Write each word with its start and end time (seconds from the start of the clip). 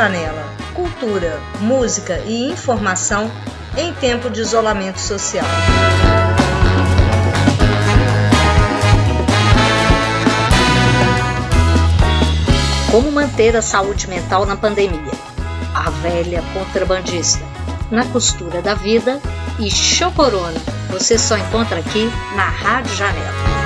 Janela. 0.00 0.46
Cultura, 0.72 1.38
música 1.60 2.20
e 2.20 2.50
informação 2.50 3.30
em 3.76 3.92
tempo 3.92 4.30
de 4.30 4.40
isolamento 4.40 4.98
social. 4.98 5.44
Como 12.90 13.12
manter 13.12 13.54
a 13.54 13.60
saúde 13.60 14.08
mental 14.08 14.46
na 14.46 14.56
pandemia? 14.56 15.12
A 15.74 15.90
velha 15.90 16.42
contrabandista. 16.54 17.44
Na 17.90 18.06
costura 18.06 18.62
da 18.62 18.72
vida 18.72 19.20
e 19.58 19.70
Chocorona. 19.70 20.58
Você 20.88 21.18
só 21.18 21.36
encontra 21.36 21.78
aqui 21.78 22.10
na 22.34 22.48
Rádio 22.48 22.96
Janela. 22.96 23.59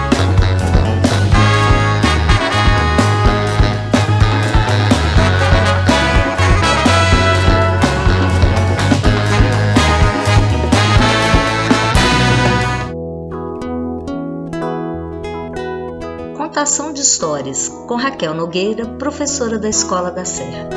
Contação 16.54 16.92
de 16.92 17.00
Histórias, 17.00 17.68
com 17.68 17.96
Raquel 17.96 18.32
Nogueira, 18.32 18.86
professora 18.86 19.58
da 19.58 19.68
Escola 19.68 20.12
da 20.12 20.24
Serra. 20.24 20.68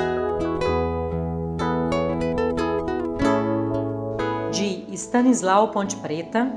De 4.52 4.92
Stanislau 4.96 5.68
Ponte 5.68 5.96
Preta, 5.98 6.52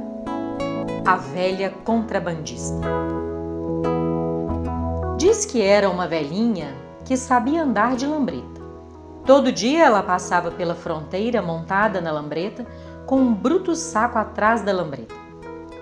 A 1.05 1.17
Velha 1.17 1.69
Contrabandista. 1.85 2.81
Diz 5.19 5.45
que 5.45 5.61
era 5.61 5.91
uma 5.91 6.09
velhinha 6.09 6.75
que 7.05 7.15
sabia 7.15 7.63
andar 7.63 7.97
de 7.97 8.07
lambreta. 8.07 8.63
Todo 9.27 9.53
dia 9.53 9.85
ela 9.85 10.03
passava 10.03 10.51
pela 10.51 10.75
fronteira 10.75 11.43
montada 11.43 12.01
na 12.01 12.11
lambreta 12.11 12.67
com 13.05 13.17
um 13.17 13.35
bruto 13.35 13.77
saco 13.77 14.17
atrás 14.17 14.63
da 14.63 14.73
lambreta. 14.73 15.15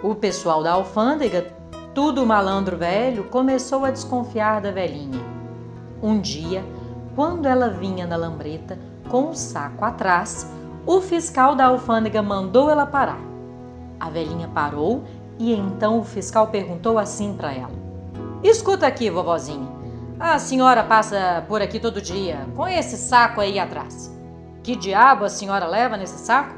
O 0.02 0.16
pessoal 0.16 0.60
da 0.60 0.72
alfândega 0.72 1.56
tudo 1.94 2.26
malandro 2.26 2.76
velho 2.76 3.24
começou 3.24 3.84
a 3.84 3.90
desconfiar 3.90 4.60
da 4.60 4.70
velhinha. 4.70 5.20
Um 6.02 6.20
dia, 6.20 6.64
quando 7.14 7.46
ela 7.46 7.68
vinha 7.68 8.06
na 8.06 8.16
lambreta 8.16 8.78
com 9.08 9.22
o 9.24 9.30
um 9.30 9.34
saco 9.34 9.84
atrás, 9.84 10.48
o 10.86 11.00
fiscal 11.00 11.54
da 11.54 11.66
alfândega 11.66 12.22
mandou 12.22 12.70
ela 12.70 12.86
parar. 12.86 13.20
A 13.98 14.08
velhinha 14.08 14.48
parou 14.48 15.02
e 15.38 15.52
então 15.52 15.98
o 15.98 16.04
fiscal 16.04 16.48
perguntou 16.48 16.98
assim 16.98 17.34
para 17.34 17.52
ela: 17.52 17.72
Escuta 18.42 18.86
aqui, 18.86 19.10
vovozinha. 19.10 19.68
A 20.20 20.38
senhora 20.38 20.82
passa 20.82 21.44
por 21.48 21.62
aqui 21.62 21.78
todo 21.78 22.00
dia 22.00 22.46
com 22.54 22.66
esse 22.66 22.96
saco 22.96 23.40
aí 23.40 23.58
atrás. 23.58 24.16
Que 24.62 24.76
diabo 24.76 25.24
a 25.24 25.28
senhora 25.28 25.66
leva 25.66 25.96
nesse 25.96 26.18
saco? 26.18 26.54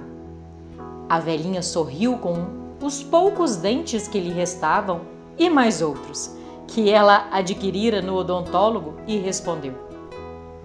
A 1.08 1.18
velhinha 1.18 1.62
sorriu 1.62 2.18
com 2.18 2.46
os 2.82 3.02
poucos 3.02 3.56
dentes 3.56 4.08
que 4.08 4.18
lhe 4.18 4.32
restavam 4.32 5.02
e 5.40 5.48
mais 5.48 5.80
outros, 5.80 6.36
que 6.66 6.90
ela 6.90 7.26
adquirira 7.32 8.02
no 8.02 8.14
odontólogo 8.14 8.94
e 9.06 9.16
respondeu: 9.16 9.72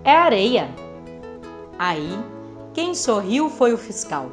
É 0.03 0.11
areia. 0.11 0.69
Aí, 1.79 2.19
quem 2.73 2.93
sorriu 2.93 3.49
foi 3.49 3.73
o 3.73 3.77
fiscal. 3.77 4.29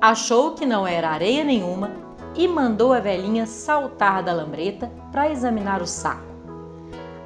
Achou 0.00 0.52
que 0.52 0.66
não 0.66 0.86
era 0.86 1.08
areia 1.08 1.42
nenhuma 1.42 1.90
e 2.36 2.46
mandou 2.46 2.92
a 2.92 3.00
velhinha 3.00 3.46
saltar 3.46 4.22
da 4.22 4.34
lambreta 4.34 4.92
para 5.10 5.30
examinar 5.30 5.80
o 5.80 5.86
saco. 5.86 6.34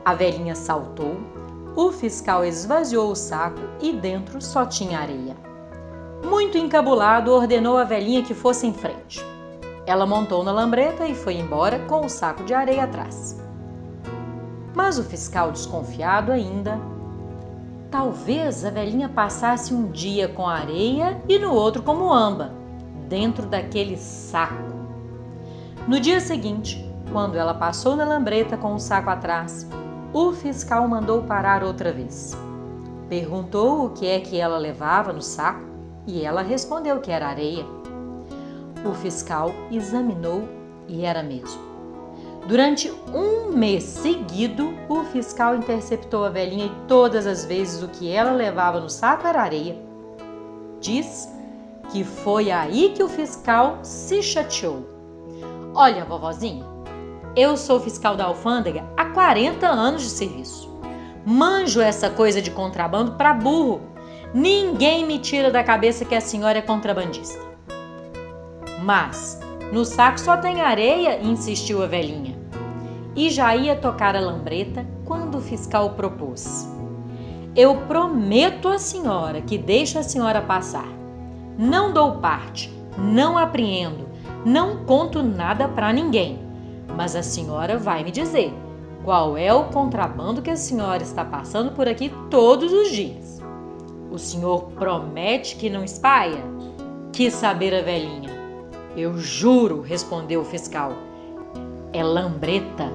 A 0.05 0.15
velhinha 0.15 0.55
saltou, 0.55 1.17
o 1.75 1.91
fiscal 1.91 2.45
esvaziou 2.45 3.11
o 3.11 3.17
saco 3.17 3.61
e 3.81 3.93
dentro 3.93 4.41
só 4.41 4.65
tinha 4.65 5.01
areia. 5.01 5.37
Muito 6.25 6.57
encabulado, 6.57 7.33
ordenou 7.33 7.77
a 7.77 7.85
velhinha 7.85 8.23
que 8.23 8.35
fosse 8.35 8.67
em 8.67 8.73
frente. 8.73 9.25
Ela 9.89 10.05
montou 10.05 10.45
na 10.45 10.53
lambreta 10.53 11.07
e 11.07 11.15
foi 11.15 11.37
embora 11.39 11.79
com 11.87 12.05
o 12.05 12.11
saco 12.11 12.45
de 12.45 12.53
areia 12.53 12.85
atrás. 12.85 13.41
Mas 14.75 14.99
o 14.99 15.03
fiscal, 15.03 15.51
desconfiado 15.51 16.31
ainda, 16.31 16.79
talvez 17.91 18.67
a 18.67 18.71
velhinha 18.71 19.09
passasse 19.09 19.73
um 19.73 19.91
dia 19.91 20.29
com 20.29 20.47
areia 20.47 21.23
e 21.27 21.39
no 21.39 21.55
outro 21.55 21.83
como 21.83 22.13
amba, 22.13 22.53
dentro 23.09 23.47
daquele 23.47 23.97
saco. 23.97 24.63
No 25.87 25.99
dia 25.99 26.21
seguinte, 26.21 26.87
quando 27.11 27.37
ela 27.37 27.55
passou 27.55 27.97
na 27.97 28.05
lambreta 28.05 28.59
com 28.59 28.75
o 28.75 28.79
saco 28.79 29.09
atrás, 29.09 29.67
o 30.13 30.33
fiscal 30.33 30.87
mandou 30.87 31.23
parar 31.23 31.65
outra 31.65 31.91
vez. 31.91 32.37
Perguntou 33.09 33.87
o 33.87 33.91
que 33.91 34.07
é 34.07 34.21
que 34.21 34.39
ela 34.39 34.59
levava 34.59 35.15
no 35.15 35.23
saco 35.23 35.65
e 36.07 36.23
ela 36.23 36.43
respondeu 36.43 37.01
que 37.01 37.11
era 37.11 37.27
areia. 37.27 37.65
O 38.85 38.95
fiscal 38.95 39.53
examinou 39.71 40.49
e 40.87 41.05
era 41.05 41.23
mesmo. 41.23 41.69
Durante 42.47 42.91
um 43.13 43.53
mês 43.53 43.83
seguido, 43.83 44.75
o 44.89 45.05
fiscal 45.05 45.55
interceptou 45.55 46.25
a 46.25 46.31
velhinha 46.31 46.67
e 46.67 46.87
todas 46.87 47.27
as 47.27 47.45
vezes 47.45 47.83
o 47.83 47.89
que 47.89 48.11
ela 48.11 48.33
levava 48.33 48.81
no 48.81 48.89
saco 48.89 49.27
era 49.27 49.43
areia. 49.43 49.77
Diz 50.81 51.29
que 51.91 52.05
foi 52.05 52.51
aí 52.51 52.91
que 52.95 53.03
o 53.03 53.09
fiscal 53.09 53.79
se 53.83 54.23
chateou. 54.23 54.87
Olha, 55.75 56.05
vovozinha, 56.05 56.65
eu 57.37 57.57
sou 57.57 57.81
fiscal 57.81 58.17
da 58.17 58.25
alfândega 58.25 58.85
há 58.97 59.05
40 59.07 59.67
anos 59.67 60.03
de 60.03 60.09
serviço. 60.09 60.69
Manjo 61.27 61.81
essa 61.81 62.09
coisa 62.09 62.41
de 62.41 62.51
contrabando 62.51 63.13
para 63.13 63.35
burro. 63.35 63.81
Ninguém 64.33 65.05
me 65.07 65.19
tira 65.19 65.51
da 65.51 65.63
cabeça 65.63 66.05
que 66.05 66.15
a 66.15 66.21
senhora 66.21 66.59
é 66.59 66.63
contrabandista. 66.63 67.48
Mas 68.83 69.41
no 69.73 69.85
saco 69.85 70.19
só 70.19 70.37
tem 70.37 70.61
areia, 70.61 71.21
insistiu 71.21 71.83
a 71.83 71.87
velhinha. 71.87 72.39
E 73.15 73.31
já 73.31 73.55
ia 73.55 73.77
tocar 73.77 74.17
a 74.17 74.21
lambreta 74.21 74.87
quando 75.05 75.39
o 75.39 75.41
fiscal 75.41 75.91
propôs. 75.91 76.69
Eu 77.55 77.77
prometo 77.89 78.69
à 78.69 78.79
senhora 78.79 79.43
que 79.43 79.59
deixo 79.59 79.99
a 79.99 80.03
senhora 80.03 80.41
passar. 80.41 80.89
Não 81.59 81.93
dou 81.93 82.19
parte, 82.19 82.73
não 82.97 83.37
apreendo, 83.37 84.09
não 84.45 84.85
conto 84.85 85.23
nada 85.23 85.69
para 85.69 85.93
ninguém. 85.93 86.39
Mas 86.97 87.17
a 87.17 87.23
senhora 87.23 87.77
vai 87.77 88.05
me 88.05 88.11
dizer 88.11 88.55
qual 89.05 89.37
é 89.37 89.53
o 89.53 89.65
contrabando 89.65 90.41
que 90.41 90.51
a 90.51 90.57
senhora 90.57 91.03
está 91.03 91.25
passando 91.25 91.73
por 91.73 91.89
aqui 91.89 92.13
todos 92.31 92.73
os 92.73 92.91
dias. 92.91 93.43
O 94.11 94.19
senhor 94.19 94.71
promete 94.73 95.57
que 95.57 95.69
não 95.69 95.85
espalha? 95.85 96.45
Quis 97.13 97.35
saber 97.35 97.75
a 97.75 97.83
velhinha. 97.83 98.38
Eu 99.01 99.17
juro, 99.17 99.81
respondeu 99.81 100.41
o 100.41 100.45
fiscal. 100.45 100.93
É 101.93 102.03
lambreta. 102.03 102.91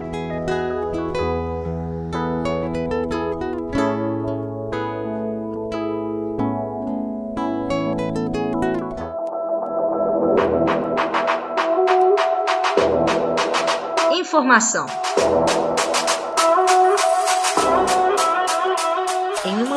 Informação. 14.12 14.86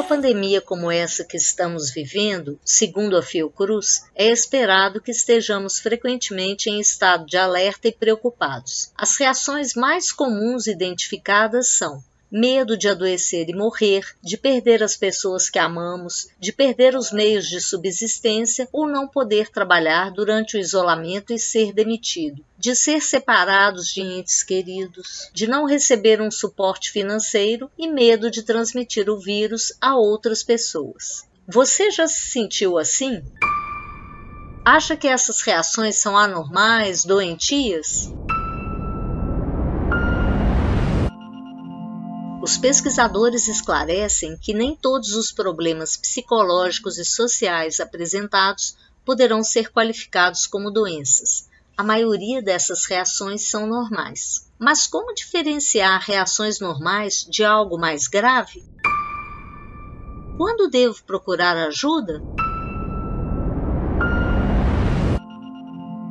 Pandemia 0.07 0.61
como 0.61 0.91
essa 0.91 1.25
que 1.25 1.37
estamos 1.37 1.91
vivendo, 1.91 2.59
segundo 2.65 3.17
a 3.17 3.23
Fiocruz, 3.23 4.05
é 4.15 4.29
esperado 4.29 5.01
que 5.01 5.11
estejamos 5.11 5.81
frequentemente 5.81 6.71
em 6.71 6.79
estado 6.79 7.27
de 7.27 7.37
alerta 7.37 7.89
e 7.89 7.93
preocupados. 7.93 8.93
As 8.97 9.17
reações 9.17 9.75
mais 9.75 10.13
comuns 10.13 10.69
identificadas 10.69 11.71
são 11.71 12.03
medo 12.31 12.77
de 12.77 12.89
adoecer 12.89 13.49
e 13.49 13.55
morrer, 13.55 14.05
de 14.23 14.37
perder 14.37 14.83
as 14.83 14.97
pessoas 14.97 15.49
que 15.49 15.59
amamos, 15.59 16.29
de 16.39 16.53
perder 16.53 16.97
os 16.97 17.13
meios 17.13 17.49
de 17.49 17.61
subsistência 17.61 18.69
ou 18.73 18.87
não 18.87 19.07
poder 19.07 19.51
trabalhar 19.51 20.11
durante 20.11 20.57
o 20.57 20.61
isolamento 20.61 21.33
e 21.33 21.39
ser 21.39 21.73
demitido, 21.73 22.45
de 22.59 22.75
ser 22.75 23.01
separados 23.01 23.89
de 23.89 24.01
entes 24.01 24.43
queridos, 24.43 25.31
de 25.33 25.47
não 25.47 25.65
receber 25.65 26.21
um 26.21 26.31
suporte 26.31 26.91
financeiro 26.91 27.71
e 27.79 27.89
medo 27.89 28.31
de 28.31 28.43
transmitir 28.43 29.09
o 29.09 29.19
vírus 29.19 29.73
a 29.81 29.97
outras 29.97 30.43
pessoas. 30.43 31.25
Você 31.49 31.91
já 31.91 32.09
se 32.09 32.31
sentiu 32.31 32.77
assim? 32.77 33.23
Acha 34.65 34.97
que 34.97 35.07
essas 35.07 35.43
reações 35.43 35.97
são 35.97 36.17
anormais, 36.19 37.05
doentias? 37.05 38.13
Os 42.47 42.57
pesquisadores 42.57 43.49
esclarecem 43.49 44.39
que 44.39 44.55
nem 44.55 44.77
todos 44.77 45.17
os 45.17 45.33
problemas 45.33 45.97
psicológicos 45.97 46.97
e 46.97 47.05
sociais 47.05 47.81
apresentados 47.81 48.77
poderão 49.05 49.43
ser 49.43 49.73
qualificados 49.73 50.47
como 50.47 50.71
doenças. 50.71 51.49
A 51.77 51.83
maioria 51.83 52.41
dessas 52.41 52.85
reações 52.85 53.51
são 53.51 53.67
normais. 53.67 54.49
Mas 54.61 54.87
como 54.87 55.13
diferenciar 55.13 56.01
reações 56.01 56.61
normais 56.61 57.27
de 57.29 57.43
algo 57.43 57.77
mais 57.77 58.07
grave? 58.07 58.65
Quando 60.37 60.71
devo 60.71 61.03
procurar 61.03 61.57
ajuda? 61.57 62.23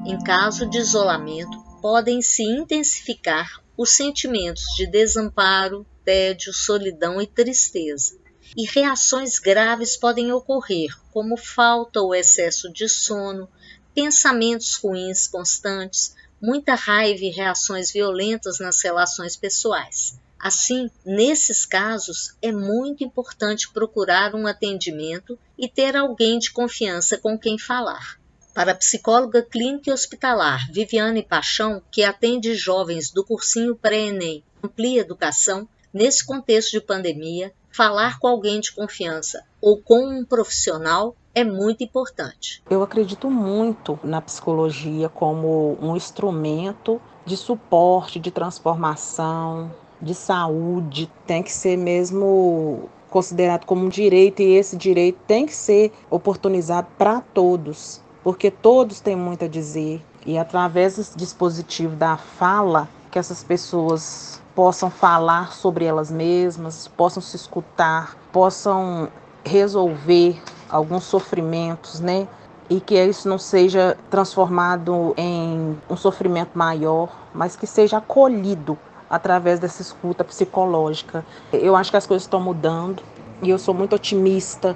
Em 0.06 0.22
caso 0.22 0.70
de 0.70 0.80
isolamento, 0.80 1.58
podem 1.82 2.22
se 2.22 2.44
intensificar 2.44 3.64
os 3.78 3.92
sentimentos 3.92 4.66
de 4.76 4.86
desamparo, 4.92 5.88
tédio, 6.06 6.54
solidão 6.54 7.20
e 7.20 7.28
tristeza. 7.28 8.18
E 8.56 8.66
reações 8.66 9.40
graves 9.40 9.98
podem 9.98 10.32
ocorrer, 10.32 10.96
como 11.12 11.36
falta 11.36 12.00
ou 12.00 12.14
excesso 12.14 12.72
de 12.72 12.88
sono, 12.88 13.50
pensamentos 13.94 14.76
ruins 14.76 15.28
constantes, 15.28 16.16
muita 16.42 16.76
raiva 16.76 17.26
e 17.26 17.30
reações 17.30 17.92
violentas 17.92 18.60
nas 18.60 18.82
relações 18.84 19.36
pessoais. 19.36 20.18
Assim, 20.40 20.92
nesses 21.04 21.66
casos, 21.66 22.36
é 22.42 22.52
muito 22.52 23.04
importante 23.04 23.72
procurar 23.74 24.36
um 24.36 24.46
atendimento 24.46 25.40
e 25.58 25.68
ter 25.68 25.96
alguém 25.96 26.38
de 26.38 26.52
confiança 26.52 27.18
com 27.18 27.38
quem 27.40 27.58
falar. 27.58 28.20
Para 28.54 28.74
a 28.74 28.76
psicóloga 28.76 29.42
clínica 29.42 29.90
e 29.90 29.94
hospitalar 29.94 30.72
Viviane 30.72 31.24
Paixão, 31.24 31.82
que 31.92 32.04
atende 32.04 32.54
jovens 32.54 33.12
do 33.12 33.24
cursinho 33.24 33.76
pré-ENEM 33.76 34.44
Amplia 34.64 35.02
Educação, 35.02 35.68
nesse 35.96 36.26
contexto 36.26 36.72
de 36.72 36.82
pandemia, 36.82 37.54
falar 37.72 38.20
com 38.20 38.28
alguém 38.28 38.60
de 38.60 38.74
confiança 38.76 39.46
ou 39.62 39.78
com 39.78 40.06
um 40.06 40.26
profissional 40.26 41.16
é 41.34 41.42
muito 41.42 41.86
importante. 41.86 42.62
Eu 42.70 42.84
acredito 42.84 43.32
muito 43.32 43.98
na 44.04 44.22
psicologia 44.22 45.08
como 45.08 45.78
um 45.82 45.96
instrumento 45.96 47.02
de 47.26 47.38
suporte, 47.38 48.20
de 48.20 48.30
transformação, 48.30 49.72
de 50.02 50.14
saúde, 50.14 51.10
tem 51.26 51.42
que 51.42 51.52
ser 51.52 51.78
mesmo 51.78 52.90
considerado 53.10 53.66
como 53.66 53.86
um 53.86 53.90
direito 53.90 54.42
e 54.42 54.54
esse 54.54 54.76
direito 54.76 55.18
tem 55.26 55.46
que 55.46 55.56
ser 55.56 55.94
oportunizado 56.10 56.90
para 56.98 57.22
todos, 57.22 58.02
porque 58.22 58.52
todos 58.52 59.00
têm 59.00 59.16
muito 59.16 59.46
a 59.46 59.48
dizer 59.48 60.02
e 60.26 60.38
através 60.38 60.98
desse 60.98 61.18
dispositivo 61.18 61.96
da 61.96 62.18
fala 62.18 62.90
que 63.10 63.18
essas 63.18 63.42
pessoas 63.42 64.44
possam 64.56 64.90
falar 64.90 65.54
sobre 65.54 65.84
elas 65.86 66.10
mesmas, 66.10 66.88
possam 66.88 67.22
se 67.22 67.36
escutar, 67.36 68.16
possam 68.32 69.10
resolver 69.44 70.42
alguns 70.70 71.04
sofrimentos, 71.04 72.00
né? 72.00 72.28
E 72.70 72.80
que 72.80 72.96
isso 72.96 73.30
não 73.30 73.38
seja 73.38 73.96
transformado 74.10 75.14
em 75.18 75.78
um 75.88 75.96
sofrimento 75.96 76.58
maior, 76.58 77.10
mas 77.34 77.56
que 77.56 77.68
seja 77.68 77.98
acolhido 77.98 78.78
através 79.10 79.60
dessa 79.60 79.82
escuta 79.82 80.24
psicológica. 80.24 81.24
Eu 81.54 81.76
acho 81.76 81.92
que 81.92 81.98
as 81.98 82.08
coisas 82.08 82.24
estão 82.24 82.40
mudando 82.40 83.04
e 83.44 83.50
eu 83.50 83.60
sou 83.60 83.74
muito 83.74 83.96
otimista 83.96 84.76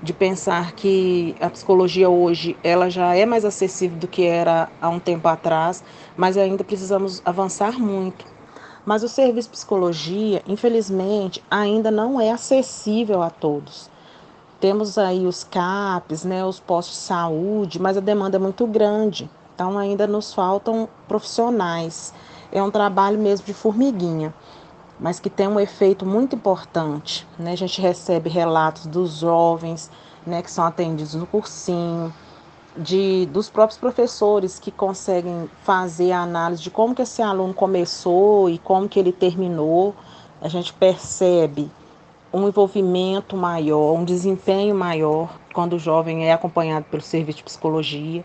de 0.00 0.12
pensar 0.12 0.72
que 0.72 1.34
a 1.40 1.48
psicologia 1.48 2.10
hoje 2.10 2.56
ela 2.62 2.90
já 2.90 3.16
é 3.16 3.24
mais 3.24 3.44
acessível 3.44 3.98
do 3.98 4.06
que 4.06 4.24
era 4.24 4.68
há 4.80 4.88
um 4.88 5.00
tempo 5.00 5.26
atrás, 5.26 5.82
mas 6.16 6.36
ainda 6.36 6.62
precisamos 6.62 7.22
avançar 7.24 7.78
muito. 7.78 8.33
Mas 8.84 9.02
o 9.02 9.08
serviço 9.08 9.50
psicologia, 9.50 10.42
infelizmente, 10.46 11.42
ainda 11.50 11.90
não 11.90 12.20
é 12.20 12.30
acessível 12.30 13.22
a 13.22 13.30
todos. 13.30 13.90
Temos 14.60 14.98
aí 14.98 15.26
os 15.26 15.44
CAPs, 15.44 16.24
né, 16.24 16.44
os 16.44 16.60
postos 16.60 16.96
de 16.96 17.02
saúde, 17.02 17.80
mas 17.80 17.96
a 17.96 18.00
demanda 18.00 18.36
é 18.36 18.40
muito 18.40 18.66
grande. 18.66 19.28
Então 19.54 19.78
ainda 19.78 20.06
nos 20.06 20.34
faltam 20.34 20.88
profissionais 21.06 22.12
é 22.54 22.62
um 22.62 22.70
trabalho 22.70 23.18
mesmo 23.18 23.44
de 23.44 23.52
formiguinha, 23.52 24.32
mas 24.98 25.18
que 25.18 25.28
tem 25.28 25.48
um 25.48 25.58
efeito 25.58 26.06
muito 26.06 26.36
importante. 26.36 27.26
Né? 27.36 27.52
A 27.52 27.56
gente 27.56 27.80
recebe 27.80 28.30
relatos 28.30 28.86
dos 28.86 29.18
jovens 29.18 29.90
né, 30.24 30.40
que 30.40 30.50
são 30.50 30.64
atendidos 30.64 31.14
no 31.14 31.26
cursinho, 31.26 32.14
de, 32.76 33.26
dos 33.26 33.48
próprios 33.48 33.78
professores 33.78 34.58
que 34.58 34.70
conseguem 34.70 35.48
fazer 35.62 36.12
a 36.12 36.20
análise 36.20 36.62
de 36.62 36.70
como 36.70 36.94
que 36.94 37.02
esse 37.02 37.22
aluno 37.22 37.54
começou 37.54 38.50
e 38.50 38.58
como 38.58 38.88
que 38.88 38.98
ele 38.98 39.12
terminou. 39.12 39.94
A 40.40 40.48
gente 40.48 40.72
percebe 40.72 41.70
um 42.32 42.48
envolvimento 42.48 43.36
maior, 43.36 43.94
um 43.94 44.04
desempenho 44.04 44.74
maior 44.74 45.38
quando 45.54 45.74
o 45.74 45.78
jovem 45.78 46.26
é 46.26 46.32
acompanhado 46.32 46.86
pelo 46.90 47.02
serviço 47.02 47.38
de 47.38 47.44
psicologia. 47.44 48.24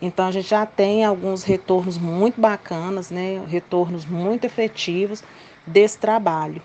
Então 0.00 0.26
a 0.26 0.32
gente 0.32 0.48
já 0.48 0.66
tem 0.66 1.04
alguns 1.04 1.42
retornos 1.42 1.98
muito 1.98 2.40
bacanas, 2.40 3.10
né? 3.10 3.44
Retornos 3.46 4.04
muito 4.06 4.44
efetivos 4.44 5.22
desse 5.66 5.98
trabalho. 5.98 6.62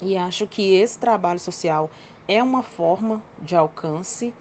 E 0.00 0.16
acho 0.16 0.46
que 0.46 0.74
esse 0.74 0.98
trabalho 0.98 1.40
social 1.40 1.90
é 2.28 2.42
uma 2.42 2.62
forma 2.62 3.22
de 3.40 3.56
alcance 3.56 4.34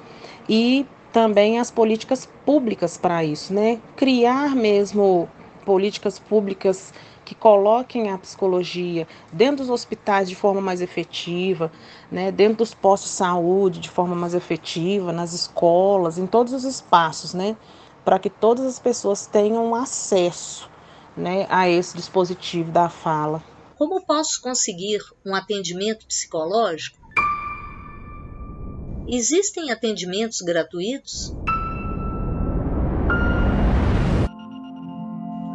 e 0.47 0.85
também 1.17 1.57
as 1.57 1.71
políticas 1.71 2.29
públicas 2.45 2.95
para 2.95 3.23
isso, 3.23 3.51
né? 3.51 3.81
Criar 3.95 4.55
mesmo 4.55 5.27
políticas 5.65 6.19
públicas 6.19 6.93
que 7.25 7.33
coloquem 7.33 8.11
a 8.11 8.19
psicologia 8.19 9.07
dentro 9.33 9.57
dos 9.57 9.69
hospitais 9.71 10.29
de 10.29 10.35
forma 10.35 10.61
mais 10.61 10.79
efetiva, 10.79 11.71
né, 12.11 12.31
dentro 12.31 12.57
dos 12.57 12.75
postos 12.75 13.09
de 13.09 13.17
saúde 13.17 13.79
de 13.79 13.89
forma 13.89 14.13
mais 14.13 14.35
efetiva, 14.35 15.11
nas 15.11 15.33
escolas, 15.33 16.19
em 16.19 16.27
todos 16.27 16.53
os 16.53 16.63
espaços, 16.63 17.33
né, 17.33 17.57
para 18.05 18.19
que 18.19 18.29
todas 18.29 18.63
as 18.63 18.77
pessoas 18.77 19.25
tenham 19.25 19.73
acesso 19.73 20.69
né, 21.17 21.47
a 21.49 21.67
esse 21.67 21.97
dispositivo 21.97 22.71
da 22.71 22.89
fala. 22.89 23.43
Como 23.75 24.05
posso 24.05 24.39
conseguir 24.39 24.99
um 25.25 25.33
atendimento 25.33 26.05
psicológico? 26.07 27.06
Existem 29.09 29.71
atendimentos 29.71 30.42
gratuitos? 30.42 31.33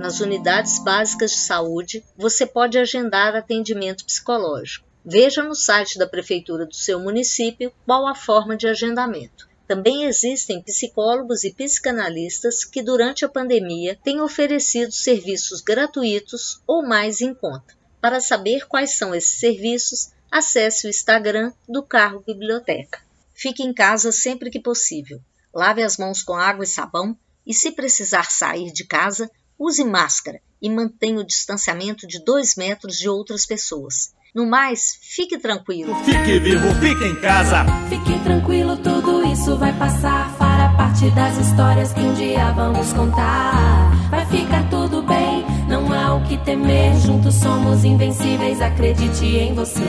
Nas 0.00 0.20
unidades 0.20 0.78
básicas 0.78 1.32
de 1.32 1.36
saúde, 1.36 2.02
você 2.16 2.46
pode 2.46 2.78
agendar 2.78 3.36
atendimento 3.36 4.06
psicológico. 4.06 4.88
Veja 5.04 5.42
no 5.42 5.54
site 5.54 5.98
da 5.98 6.06
prefeitura 6.06 6.64
do 6.64 6.74
seu 6.74 6.98
município 6.98 7.70
qual 7.84 8.06
a 8.06 8.14
forma 8.14 8.56
de 8.56 8.66
agendamento. 8.66 9.46
Também 9.68 10.04
existem 10.04 10.62
psicólogos 10.62 11.44
e 11.44 11.52
psicanalistas 11.52 12.64
que, 12.64 12.82
durante 12.82 13.22
a 13.22 13.28
pandemia, 13.28 13.98
têm 14.02 14.22
oferecido 14.22 14.92
serviços 14.92 15.60
gratuitos 15.60 16.62
ou 16.66 16.82
mais 16.82 17.20
em 17.20 17.34
conta. 17.34 17.74
Para 18.00 18.18
saber 18.18 18.66
quais 18.66 18.96
são 18.96 19.14
esses 19.14 19.38
serviços, 19.38 20.10
acesse 20.30 20.86
o 20.86 20.90
Instagram 20.90 21.52
do 21.68 21.82
Carro 21.82 22.24
Biblioteca. 22.26 23.11
Fique 23.42 23.64
em 23.64 23.74
casa 23.74 24.12
sempre 24.12 24.50
que 24.50 24.60
possível. 24.60 25.18
Lave 25.52 25.82
as 25.82 25.96
mãos 25.96 26.22
com 26.22 26.34
água 26.34 26.62
e 26.62 26.68
sabão 26.68 27.16
e, 27.44 27.52
se 27.52 27.72
precisar 27.72 28.30
sair 28.30 28.72
de 28.72 28.84
casa, 28.84 29.28
use 29.58 29.84
máscara 29.84 30.40
e 30.62 30.70
mantenha 30.70 31.18
o 31.18 31.26
distanciamento 31.26 32.06
de 32.06 32.24
2 32.24 32.54
metros 32.54 32.96
de 32.98 33.08
outras 33.08 33.44
pessoas. 33.44 34.14
No 34.32 34.46
mais, 34.46 34.96
fique 35.02 35.36
tranquilo. 35.38 35.92
Fique 36.04 36.38
vivo, 36.38 36.72
fique 36.76 37.04
em 37.04 37.16
casa. 37.16 37.64
Fique 37.88 38.16
tranquilo, 38.22 38.76
tudo 38.76 39.26
isso 39.26 39.56
vai 39.56 39.76
passar. 39.76 40.32
Fará 40.38 40.68
parte 40.76 41.10
das 41.10 41.36
histórias 41.38 41.92
que 41.92 42.00
um 42.00 42.14
dia 42.14 42.52
vamos 42.52 42.92
contar. 42.92 43.90
Vai 44.08 44.24
ficar 44.26 44.70
tudo 44.70 45.02
bem, 45.02 45.44
não 45.68 45.92
há 45.92 46.14
o 46.14 46.22
que 46.28 46.38
temer. 46.44 46.94
Juntos 47.00 47.34
somos 47.34 47.84
invencíveis, 47.84 48.60
acredite 48.60 49.26
em 49.26 49.52
você. 49.52 49.82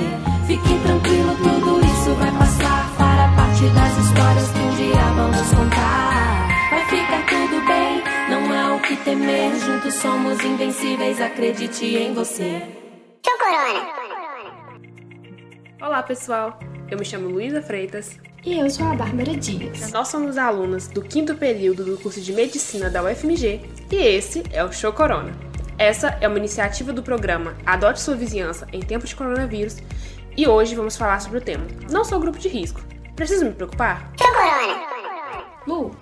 Fique 0.48 0.80
tranquilo, 0.82 1.36
tudo 1.36 1.86
isso 1.86 2.16
vai 2.16 2.32
passar. 2.32 2.43
Parte 3.64 3.76
das 3.76 3.98
histórias 3.98 4.52
que 4.52 4.60
um 4.60 4.76
dia 4.76 5.04
vamos 5.16 5.50
contar. 5.52 6.70
Vai 6.70 6.86
ficar 6.86 7.26
tudo 7.28 7.66
bem, 7.66 8.04
não 8.30 8.52
há 8.52 8.76
o 8.76 8.82
que 8.82 8.98
temer. 8.98 9.56
Juntos 9.56 9.94
somos 9.94 10.44
invencíveis, 10.44 11.22
acredite 11.22 11.86
em 11.86 12.14
você. 12.14 12.62
Seu 13.24 13.38
Corona. 13.38 13.88
Olá, 15.82 16.04
pessoal. 16.04 16.60
Eu 16.92 16.98
me 16.98 17.06
chamo 17.06 17.30
Luísa 17.30 17.62
Freitas. 17.62 18.20
E 18.44 18.60
eu 18.60 18.70
sou 18.70 18.86
a 18.86 18.96
Bárbara 18.96 19.38
Dias. 19.38 19.92
Nós 19.94 20.10
somos 20.10 20.38
alunas 20.38 20.90
do 20.90 21.02
quinto 21.02 21.34
período 21.36 21.86
do 21.86 21.98
curso 21.98 22.20
de 22.20 22.34
Medicina 22.34 22.90
da 22.90 23.02
UFMG 23.02 23.62
e 23.90 23.96
esse 23.96 24.44
é 24.52 24.62
o 24.62 24.74
Show 24.74 24.92
Corona. 24.92 25.32
Essa 25.78 26.18
é 26.20 26.28
uma 26.28 26.38
iniciativa 26.38 26.92
do 26.92 27.02
programa 27.02 27.56
Adote 27.66 28.02
Sua 28.02 28.16
Vizinhança 28.16 28.68
em 28.74 28.82
Tempos 28.82 29.10
de 29.10 29.16
Coronavírus 29.16 29.78
e 30.36 30.48
hoje 30.48 30.76
vamos 30.76 30.98
falar 30.98 31.22
sobre 31.22 31.38
o 31.38 31.42
tema 31.42 31.66
Não 31.90 32.04
sou 32.04 32.20
grupo 32.20 32.40
de 32.40 32.50
risco. 32.50 32.83
Preciso 33.16 33.46
me 33.46 33.54
preocupar? 33.54 34.12
Corona. 34.18 34.88
Lu, 35.68 35.96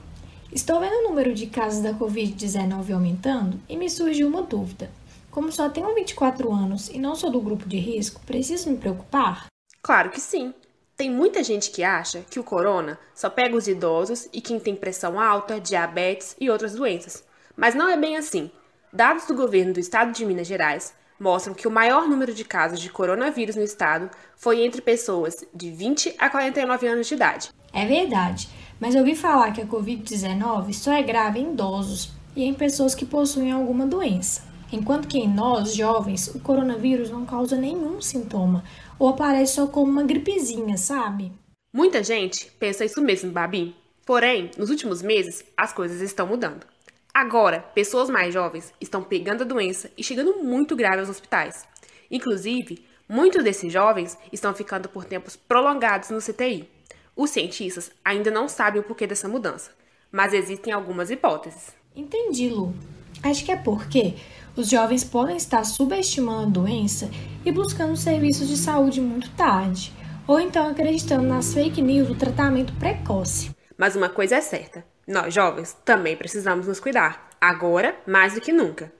estou 0.49 0.79
vendo 0.79 0.93
o 0.93 1.09
número 1.09 1.33
de 1.33 1.45
casos 1.45 1.83
da 1.83 1.93
Covid-19 1.93 2.93
aumentando 2.93 3.59
e 3.67 3.75
me 3.75 3.89
surgiu 3.89 4.29
uma 4.29 4.43
dúvida. 4.43 4.89
Como 5.29 5.51
só 5.51 5.69
tenho 5.69 5.93
24 5.93 6.49
anos 6.53 6.87
e 6.87 6.97
não 6.97 7.13
sou 7.13 7.29
do 7.29 7.41
grupo 7.41 7.67
de 7.67 7.77
risco, 7.77 8.21
preciso 8.25 8.69
me 8.69 8.77
preocupar? 8.77 9.47
Claro 9.81 10.09
que 10.09 10.21
sim. 10.21 10.53
Tem 10.95 11.11
muita 11.11 11.43
gente 11.43 11.69
que 11.71 11.83
acha 11.83 12.21
que 12.29 12.39
o 12.39 12.45
corona 12.45 12.97
só 13.13 13.29
pega 13.29 13.57
os 13.57 13.67
idosos 13.67 14.29
e 14.31 14.39
quem 14.39 14.57
tem 14.57 14.73
pressão 14.73 15.19
alta, 15.19 15.59
diabetes 15.59 16.37
e 16.39 16.49
outras 16.49 16.75
doenças. 16.75 17.25
Mas 17.57 17.75
não 17.75 17.89
é 17.89 17.97
bem 17.97 18.15
assim. 18.15 18.49
Dados 18.93 19.25
do 19.25 19.35
governo 19.35 19.73
do 19.73 19.81
estado 19.81 20.13
de 20.13 20.25
Minas 20.25 20.47
Gerais 20.47 20.93
mostram 21.21 21.53
que 21.53 21.67
o 21.67 21.71
maior 21.71 22.09
número 22.09 22.33
de 22.33 22.43
casos 22.43 22.79
de 22.79 22.89
coronavírus 22.89 23.55
no 23.55 23.61
estado 23.61 24.09
foi 24.35 24.63
entre 24.63 24.81
pessoas 24.81 25.45
de 25.53 25.69
20 25.69 26.15
a 26.17 26.27
49 26.31 26.87
anos 26.87 27.07
de 27.07 27.13
idade. 27.13 27.49
É 27.71 27.85
verdade, 27.85 28.49
mas 28.79 28.95
eu 28.95 29.01
ouvi 29.01 29.15
falar 29.15 29.51
que 29.51 29.61
a 29.61 29.67
Covid-19 29.67 30.73
só 30.73 30.91
é 30.91 31.03
grave 31.03 31.39
em 31.39 31.53
idosos 31.53 32.11
e 32.35 32.43
em 32.43 32.55
pessoas 32.55 32.95
que 32.95 33.05
possuem 33.05 33.51
alguma 33.51 33.85
doença. 33.85 34.49
Enquanto 34.71 35.07
que 35.07 35.19
em 35.19 35.29
nós, 35.31 35.75
jovens, 35.75 36.27
o 36.29 36.39
coronavírus 36.39 37.11
não 37.11 37.23
causa 37.23 37.55
nenhum 37.55 38.01
sintoma 38.01 38.63
ou 38.97 39.07
aparece 39.09 39.53
só 39.53 39.67
como 39.67 39.91
uma 39.91 40.03
gripezinha, 40.03 40.75
sabe? 40.75 41.31
Muita 41.71 42.03
gente 42.03 42.51
pensa 42.59 42.83
isso 42.83 42.99
mesmo, 42.99 43.31
Babi. 43.31 43.75
Porém, 44.07 44.49
nos 44.57 44.71
últimos 44.71 45.03
meses, 45.03 45.43
as 45.55 45.71
coisas 45.71 46.01
estão 46.01 46.25
mudando. 46.25 46.65
Agora, 47.13 47.59
pessoas 47.75 48.09
mais 48.09 48.33
jovens 48.33 48.73
estão 48.79 49.03
pegando 49.03 49.43
a 49.43 49.45
doença 49.45 49.91
e 49.97 50.03
chegando 50.03 50.41
muito 50.41 50.75
grave 50.75 50.99
aos 50.99 51.09
hospitais. 51.09 51.67
Inclusive, 52.09 52.85
muitos 53.07 53.43
desses 53.43 53.71
jovens 53.71 54.17
estão 54.31 54.53
ficando 54.53 54.87
por 54.87 55.03
tempos 55.03 55.35
prolongados 55.35 56.09
no 56.09 56.21
CTI. 56.21 56.69
Os 57.15 57.29
cientistas 57.31 57.91
ainda 58.03 58.31
não 58.31 58.47
sabem 58.47 58.79
o 58.79 58.83
porquê 58.83 59.05
dessa 59.05 59.27
mudança, 59.27 59.71
mas 60.09 60.33
existem 60.33 60.71
algumas 60.71 61.11
hipóteses. 61.11 61.75
Entendi, 61.93 62.47
Lu. 62.47 62.73
Acho 63.21 63.43
que 63.43 63.51
é 63.51 63.57
porque 63.57 64.15
os 64.55 64.69
jovens 64.69 65.03
podem 65.03 65.35
estar 65.35 65.63
subestimando 65.65 66.59
a 66.59 66.63
doença 66.63 67.09
e 67.45 67.51
buscando 67.51 67.95
serviços 67.97 68.47
de 68.47 68.55
saúde 68.55 69.01
muito 69.01 69.29
tarde, 69.31 69.91
ou 70.25 70.39
então 70.39 70.69
acreditando 70.69 71.23
nas 71.23 71.53
fake 71.53 71.81
news 71.81 72.07
do 72.07 72.15
tratamento 72.15 72.73
precoce. 72.75 73.53
Mas 73.77 73.95
uma 73.95 74.09
coisa 74.09 74.37
é 74.37 74.41
certa: 74.41 74.85
nós 75.11 75.33
jovens 75.33 75.77
também 75.85 76.15
precisamos 76.15 76.67
nos 76.67 76.79
cuidar, 76.79 77.29
agora 77.39 77.95
mais 78.07 78.33
do 78.33 78.41
que 78.41 78.51
nunca. 78.51 78.91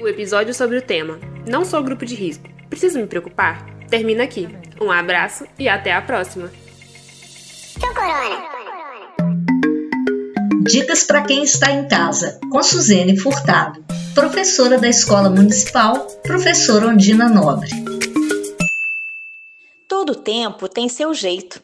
O 0.00 0.06
episódio 0.06 0.54
sobre 0.54 0.78
o 0.78 0.82
tema 0.82 1.18
Não 1.46 1.64
sou 1.64 1.82
grupo 1.82 2.06
de 2.06 2.14
risco, 2.14 2.48
preciso 2.68 2.98
me 2.98 3.06
preocupar? 3.06 3.66
Termina 3.88 4.24
aqui. 4.24 4.48
Um 4.80 4.90
abraço 4.90 5.46
e 5.58 5.68
até 5.68 5.92
a 5.92 6.02
próxima. 6.02 6.50
Sou 7.80 7.94
Corona. 7.94 8.58
Dicas 10.62 11.02
para 11.02 11.22
quem 11.22 11.42
está 11.42 11.70
em 11.70 11.88
casa, 11.88 12.38
com 12.52 12.62
Suzene 12.62 13.18
Furtado, 13.18 13.82
professora 14.14 14.78
da 14.78 14.88
Escola 14.88 15.30
Municipal, 15.30 16.06
professora 16.22 16.88
Ondina 16.88 17.28
Nobre. 17.28 17.70
Todo 19.88 20.14
tempo 20.14 20.68
tem 20.68 20.88
seu 20.88 21.14
jeito. 21.14 21.62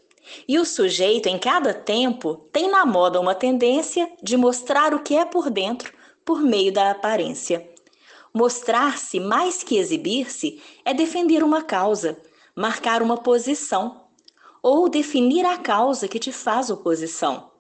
E 0.49 0.59
o 0.59 0.65
sujeito, 0.65 1.29
em 1.29 1.39
cada 1.39 1.73
tempo, 1.73 2.49
tem 2.53 2.71
na 2.71 2.85
moda 2.85 3.21
uma 3.21 3.35
tendência 3.35 4.11
de 4.23 4.37
mostrar 4.37 4.95
o 4.95 5.01
que 5.01 5.17
é 5.17 5.25
por 5.25 5.51
dentro 5.51 5.93
por 6.25 6.41
meio 6.41 6.73
da 6.73 6.91
aparência. 6.91 7.69
Mostrar-se 8.33 9.21
mais 9.21 9.63
que 9.63 9.77
exibir-se 9.77 10.61
é 10.85 10.93
defender 10.93 11.43
uma 11.43 11.63
causa, 11.63 12.21
marcar 12.57 13.03
uma 13.03 13.17
posição 13.17 14.05
ou 14.63 14.89
definir 14.89 15.45
a 15.45 15.59
causa 15.59 16.09
que 16.09 16.19
te 16.19 16.33
faz 16.33 16.71
oposição. 16.71 17.51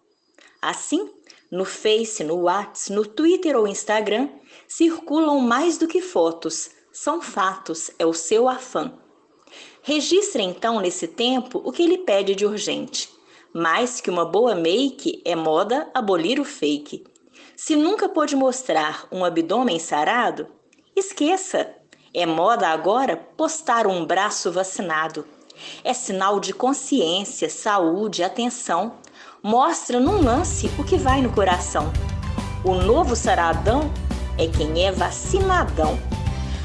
Assim, 0.60 1.10
no 1.50 1.64
Face, 1.64 2.24
no 2.24 2.42
Whats, 2.44 2.88
no 2.88 3.06
Twitter 3.06 3.56
ou 3.56 3.68
Instagram, 3.68 4.28
circulam 4.66 5.38
mais 5.40 5.76
do 5.76 5.86
que 5.86 6.00
fotos, 6.00 6.70
são 6.92 7.20
fatos, 7.20 7.90
é 7.98 8.06
o 8.06 8.14
seu 8.14 8.48
afã. 8.48 8.98
Registre 9.86 10.42
então 10.42 10.80
nesse 10.80 11.06
tempo 11.06 11.60
o 11.62 11.70
que 11.70 11.82
ele 11.82 11.98
pede 11.98 12.34
de 12.34 12.46
urgente. 12.46 13.10
Mais 13.52 14.00
que 14.00 14.08
uma 14.08 14.24
boa 14.24 14.54
make, 14.54 15.20
é 15.26 15.36
moda 15.36 15.90
abolir 15.92 16.40
o 16.40 16.44
fake. 16.44 17.04
Se 17.54 17.76
nunca 17.76 18.08
pôde 18.08 18.34
mostrar 18.34 19.06
um 19.12 19.22
abdômen 19.26 19.78
sarado, 19.78 20.46
esqueça. 20.96 21.70
É 22.14 22.24
moda 22.24 22.68
agora 22.68 23.14
postar 23.36 23.86
um 23.86 24.06
braço 24.06 24.50
vacinado. 24.50 25.26
É 25.84 25.92
sinal 25.92 26.40
de 26.40 26.54
consciência, 26.54 27.50
saúde, 27.50 28.24
atenção. 28.24 28.94
Mostra 29.42 30.00
num 30.00 30.24
lance 30.24 30.70
o 30.78 30.84
que 30.84 30.96
vai 30.96 31.20
no 31.20 31.30
coração. 31.30 31.92
O 32.64 32.72
novo 32.72 33.14
saradão 33.14 33.92
é 34.38 34.48
quem 34.48 34.86
é 34.86 34.90
vacinadão. 34.90 36.13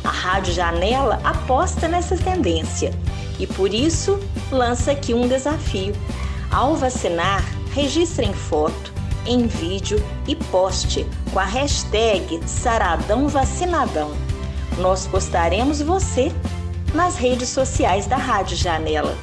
A 0.09 0.11
Rádio 0.11 0.55
Janela 0.55 1.21
aposta 1.23 1.87
nessa 1.87 2.17
tendência 2.17 2.91
e 3.37 3.45
por 3.45 3.71
isso 3.71 4.19
lança 4.51 4.89
aqui 4.91 5.13
um 5.13 5.27
desafio. 5.27 5.93
Ao 6.49 6.75
vacinar, 6.75 7.45
registre 7.75 8.25
em 8.25 8.33
foto, 8.33 8.91
em 9.27 9.45
vídeo 9.45 10.03
e 10.27 10.35
poste 10.35 11.05
com 11.31 11.37
a 11.37 11.45
hashtag 11.45 12.41
Saradão 12.47 13.27
Vacinadão. 13.27 14.11
Nós 14.79 15.05
postaremos 15.05 15.79
você 15.79 16.31
nas 16.91 17.15
redes 17.15 17.49
sociais 17.49 18.07
da 18.07 18.17
Rádio 18.17 18.57
Janela. 18.57 19.15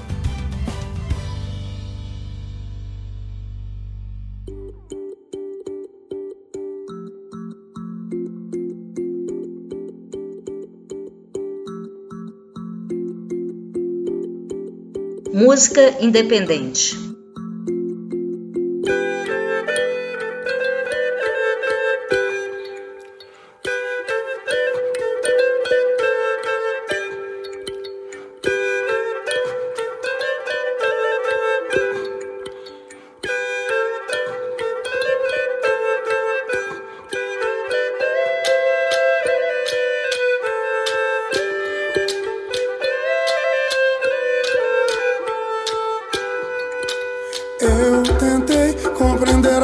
Música 15.36 15.98
independente. 16.00 16.96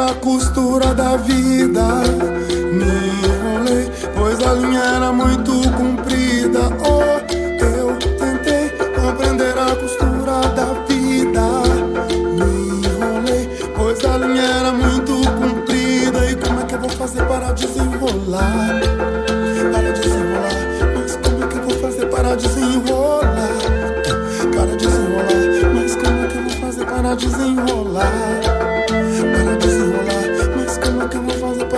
Compreender 0.02 0.10
a 0.10 0.14
costura 0.14 0.94
da 0.94 1.16
vida. 1.16 1.84
Me 2.72 2.84
enrolei, 3.24 3.90
pois 4.16 4.40
a 4.42 4.52
linha 4.54 4.80
era 4.80 5.12
muito 5.12 5.52
comprida. 5.76 6.60
Oh, 6.84 7.02
eu 7.64 7.96
tentei 8.18 8.70
compreender 8.94 9.54
a 9.58 9.76
costura 9.76 10.40
da 10.54 10.66
vida. 10.88 11.42
Me 12.36 12.86
enrolei, 12.86 13.48
pois 13.76 14.04
a 14.04 14.18
linha 14.18 14.42
era 14.42 14.72
muito 14.72 15.12
comprida. 15.38 16.30
E 16.30 16.36
como 16.36 16.60
é 16.60 16.64
que 16.64 16.74
eu 16.74 16.80
vou 16.80 16.90
fazer 16.90 17.24
para 17.26 17.52
desenrolar? 17.52 18.80
Para 19.72 19.92
desenrolar, 19.92 20.54
mas 20.96 21.16
como 21.16 21.44
é 21.44 21.46
que 21.46 21.56
eu 21.56 21.62
vou 21.62 21.78
fazer 21.80 22.06
para 22.06 22.36
desenrolar? 22.36 23.22
Para 24.54 24.76
desenrolar, 24.76 25.74
mas 25.74 25.94
como 25.96 26.24
é 26.24 26.26
que 26.26 26.36
eu 26.36 26.42
vou 26.42 26.50
fazer 26.60 26.86
para 26.86 27.14
desenrolar? 27.14 28.51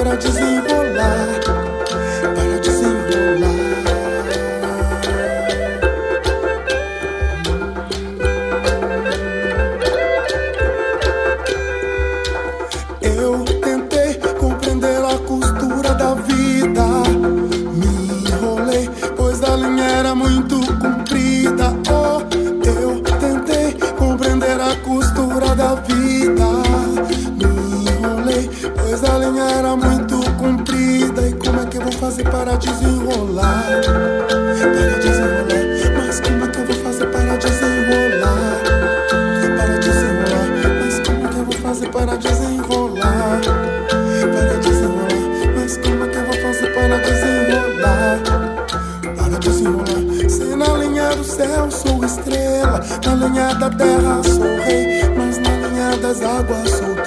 Para 0.05 0.17
desenrolar? 0.17 1.44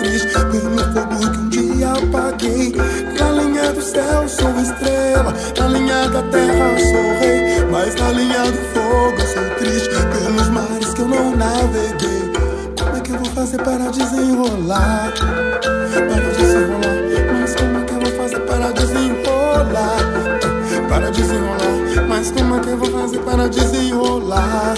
fiz 0.08 0.26
Pelo 0.26 0.80
fogo 0.94 1.32
que 1.32 1.38
um 1.38 1.50
dia 1.50 1.92
apaguei 1.92 2.74
Na 3.20 3.30
linha 3.32 3.74
do 3.74 3.82
céu 3.82 4.28
sou 4.28 4.60
estrela 4.60 5.34
Na 5.60 5.68
linha 5.68 6.10
da 6.10 6.24
terra 6.24 6.78
sou 6.80 7.20
rei 7.20 7.66
Mas 7.72 7.96
na 7.96 8.12
linha 8.12 8.44
do 8.44 8.58
fogo 8.74 9.22
sou 9.22 9.44
triste 9.58 9.90
Pelos 9.90 10.50
mares 10.50 10.94
que 10.94 11.02
eu 11.02 11.08
não 11.08 11.36
naveguei 11.36 12.32
Como 12.80 12.98
é 12.98 13.02
que 13.02 13.12
eu 13.12 13.18
vou 13.18 13.32
fazer 13.32 13.58
para 13.58 13.90
desenrolar? 13.92 15.14
Para 15.94 16.32
desenrolar 16.38 16.98
Mas 17.40 17.56
como 17.56 17.78
é 17.78 17.84
que 17.84 17.94
eu 17.94 18.00
vou 18.00 18.12
fazer 18.12 18.40
para 18.40 18.72
desenrolar? 18.72 19.98
Para 20.90 21.12
desenrolar 21.12 22.08
Mas 22.08 22.32
como 22.32 22.56
é 22.56 22.60
que 22.60 22.70
eu 22.70 22.78
vou 22.78 22.92
fazer 22.92 23.20
para 23.20 23.48
desenrolar? 23.50 24.76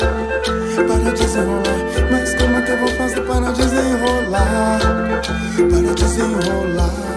Para 0.87 1.11
desenrolar 1.11 1.79
Mas 2.11 2.35
como 2.35 2.55
é 2.55 2.61
que 2.61 2.71
eu 2.71 2.77
vou 2.77 2.89
fazer 2.89 3.21
para 3.21 3.51
desenrolar? 3.51 4.18
Para 5.89 5.95
desenrolar. 5.95 7.08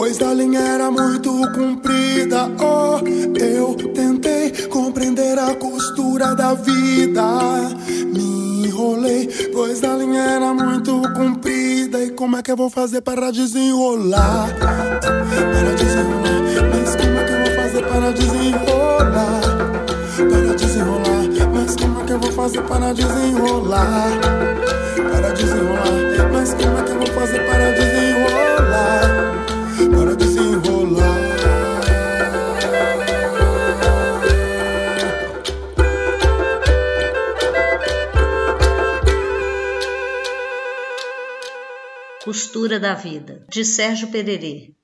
Pois 0.00 0.18
a 0.22 0.32
linha 0.32 0.60
era 0.60 0.90
muito 0.90 1.30
comprida. 1.52 2.50
Oh, 2.58 3.06
eu 3.38 3.74
tentei 3.92 4.50
compreender 4.68 5.38
a 5.38 5.54
costura 5.54 6.34
da 6.34 6.54
vida. 6.54 7.22
Me 7.86 8.66
enrolei, 8.66 9.28
pois 9.52 9.84
a 9.84 9.94
linha 9.96 10.22
era 10.22 10.54
muito 10.54 11.02
comprida. 11.14 12.02
E 12.02 12.12
como 12.12 12.38
é 12.38 12.42
que 12.42 12.50
eu 12.50 12.56
vou 12.56 12.70
fazer 12.70 13.02
para 13.02 13.30
desenrolar? 13.30 14.48
Para 14.58 15.74
desenrolar, 15.74 16.40
mas 16.72 16.96
como 16.96 17.18
é 17.18 17.24
que 17.24 17.32
eu 17.32 17.44
vou 17.44 17.62
fazer 17.62 17.82
para 17.82 18.12
desenrolar? 18.14 19.40
Para 20.16 20.54
desenrolar, 20.54 21.24
mas 21.52 21.76
como 21.76 22.00
é 22.00 22.04
que 22.04 22.12
eu 22.12 22.18
vou 22.18 22.32
fazer 22.32 22.62
para 22.62 22.94
desenrolar? 22.94 24.10
Para 25.12 25.30
desenrolar, 25.34 26.30
mas 26.32 26.54
como 26.54 26.78
é 26.78 26.82
que 26.84 26.90
eu 26.90 26.98
vou 26.98 27.06
fazer 27.08 27.40
para 27.40 27.70
desenrolar? 27.72 27.89
Para 29.88 30.14
desenrolar. 30.14 31.20
Costura 42.24 42.78
da 42.78 42.94
Vida, 42.94 43.46
de 43.48 43.64
Sérgio 43.64 44.08
Pererê. 44.08 44.74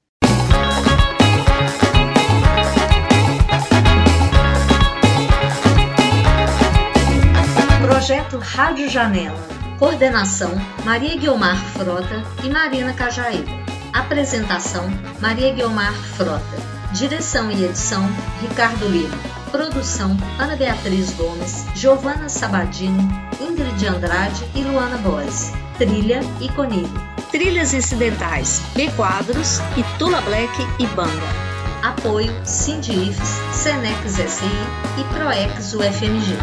Projeto 7.83 8.39
Rádio 8.39 8.89
Janela. 8.89 9.37
Coordenação 9.79 10.51
Maria 10.85 11.17
Guiomar 11.17 11.57
Frota 11.73 12.23
e 12.43 12.49
Marina 12.49 12.95
Cajaíba. 12.95 13.66
Apresentação: 13.97 14.85
Maria 15.21 15.55
Guiomar 15.55 15.95
Frota. 15.95 16.45
Direção 16.93 17.51
e 17.51 17.65
edição: 17.65 18.07
Ricardo 18.43 18.87
Lima. 18.87 19.17
Produção: 19.51 20.15
Ana 20.39 20.55
Beatriz 20.55 21.15
Gomes, 21.15 21.65
Giovana 21.75 22.29
Sabadini, 22.29 23.09
Ingrid 23.41 23.87
Andrade 23.87 24.45
e 24.55 24.63
Luana 24.63 24.99
Boes. 24.99 25.51
Trilha 25.79 26.21
e 26.43 26.49
Conilho. 26.51 26.93
Trilhas 27.33 27.73
incidentais: 27.73 28.61
B 28.75 28.91
Quadros, 28.91 29.61
Tula 29.99 30.21
Black 30.21 30.53
e 30.79 30.87
Banda. 30.89 31.11
Apoio: 31.83 32.35
Cindy 32.45 33.09
Ifes, 33.09 33.41
Senex 33.51 34.13
SI 34.13 34.45
e 35.01 35.05
Proex 35.15 35.73
UFMG. 35.73 36.37